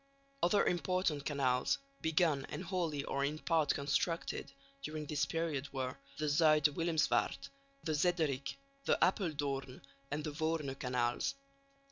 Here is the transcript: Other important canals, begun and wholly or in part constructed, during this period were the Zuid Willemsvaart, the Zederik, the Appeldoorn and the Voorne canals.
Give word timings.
Other 0.41 0.65
important 0.65 1.25
canals, 1.25 1.77
begun 2.01 2.45
and 2.49 2.63
wholly 2.63 3.03
or 3.03 3.23
in 3.23 3.37
part 3.37 3.75
constructed, 3.75 4.51
during 4.81 5.05
this 5.05 5.27
period 5.27 5.71
were 5.71 5.95
the 6.17 6.25
Zuid 6.25 6.69
Willemsvaart, 6.73 7.49
the 7.83 7.91
Zederik, 7.93 8.55
the 8.85 8.97
Appeldoorn 8.99 9.79
and 10.09 10.23
the 10.23 10.31
Voorne 10.31 10.73
canals. 10.73 11.35